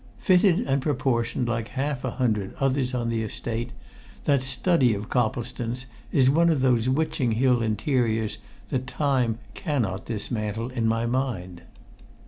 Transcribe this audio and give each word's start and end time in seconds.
Fitted 0.17 0.61
and 0.61 0.81
proportioned 0.81 1.47
like 1.47 1.67
half 1.67 2.03
a 2.03 2.09
hundred 2.09 2.55
others 2.59 2.95
on 2.95 3.09
the 3.09 3.21
Estate, 3.21 3.69
that 4.23 4.41
study 4.41 4.95
of 4.95 5.11
Coplestone's 5.11 5.85
is 6.11 6.27
one 6.27 6.49
of 6.49 6.61
those 6.61 6.89
Witching 6.89 7.33
Hill 7.33 7.61
interiors 7.61 8.39
that 8.69 8.87
time 8.87 9.37
cannot 9.53 10.07
dismantle 10.07 10.69
in 10.71 10.87
my 10.87 11.05
mind. 11.05 11.61